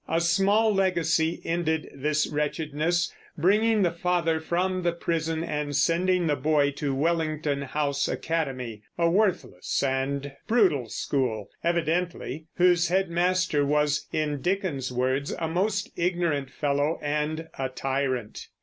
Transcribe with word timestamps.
A 0.07 0.19
small 0.19 0.73
legacy 0.73 1.43
ended 1.45 1.87
this 1.93 2.25
wretchedness, 2.27 3.13
bringing 3.37 3.83
the 3.83 3.91
father 3.91 4.39
from 4.39 4.81
the 4.81 4.93
prison 4.93 5.43
and 5.43 5.75
sending 5.75 6.25
the 6.25 6.35
boy 6.35 6.71
to 6.71 6.95
Wellington 6.95 7.61
House 7.61 8.07
Academy, 8.07 8.81
a 8.97 9.07
worthless 9.11 9.83
and 9.83 10.31
brutal 10.47 10.89
school, 10.89 11.51
evidently, 11.63 12.47
whose 12.55 12.87
head 12.87 13.11
master 13.11 13.63
was, 13.63 14.07
in 14.11 14.41
Dickens's 14.41 14.91
words, 14.91 15.35
a 15.37 15.47
most 15.47 15.91
ignorant 15.95 16.49
fellow 16.49 16.97
and 17.03 17.47
a 17.59 17.69
tyrant. 17.69 18.47